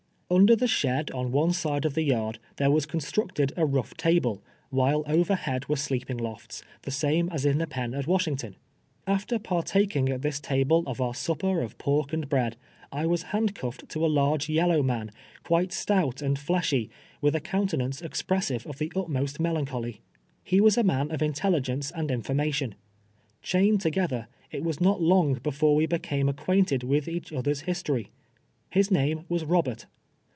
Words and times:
Under 0.33 0.55
the 0.55 0.65
shed 0.65 1.11
on 1.11 1.33
one 1.33 1.51
side 1.51 1.83
of 1.83 1.93
the 1.93 2.03
yard, 2.03 2.39
there 2.55 2.71
was 2.71 2.85
constructed 2.85 3.51
a 3.57 3.65
rough 3.65 3.97
tal»le, 3.97 4.39
while 4.69 5.03
overhead 5.05 5.67
were 5.67 5.75
sleep 5.75 6.09
ing 6.09 6.15
lofts— 6.15 6.63
the 6.83 6.89
same 6.89 7.27
as 7.27 7.43
in 7.45 7.57
tlie 7.57 7.69
pen 7.69 7.93
at 7.93 8.05
AVashington. 8.05 8.55
Af 9.05 9.27
ter 9.27 9.37
partaking 9.37 10.07
at 10.07 10.21
this 10.21 10.39
taljle 10.39 10.85
of 10.87 11.01
our 11.01 11.13
supper 11.13 11.59
of 11.59 11.77
pork 11.77 12.13
and 12.13 12.29
bread, 12.29 12.55
I 12.93 13.05
was 13.07 13.23
hand 13.35 13.53
cuffed 13.55 13.89
to 13.89 14.05
a 14.05 14.07
large 14.07 14.47
yellow 14.47 14.81
man, 14.81 15.11
quite 15.43 15.73
stout 15.73 16.21
and 16.21 16.39
fleshy, 16.39 16.89
with 17.19 17.35
a 17.35 17.41
countenance 17.41 18.01
expressive 18.01 18.65
of 18.65 18.77
the 18.77 18.89
utmost 18.95 19.37
melancholy. 19.41 19.99
He 20.45 20.61
was 20.61 20.77
a 20.77 20.81
man 20.83 21.11
of 21.11 21.19
intelli 21.19 21.59
gence 21.59 21.91
and 21.93 22.09
information. 22.09 22.75
Chained 23.41 23.81
together, 23.81 24.29
it 24.49 24.63
was 24.63 24.79
not 24.79 25.01
long 25.01 25.33
before 25.43 25.75
we 25.75 25.87
became 25.87 26.29
acquainted 26.29 26.83
with 26.83 27.09
each 27.09 27.33
other's 27.33 27.61
history. 27.67 28.11
His 28.69 28.89
name 28.89 29.25
was 29.27 29.43
Eobert. 29.43 29.87